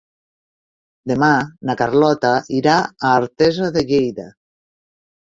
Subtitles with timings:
[1.11, 1.29] Demà
[1.71, 4.31] na Carlota irà a Artesa de Lleida.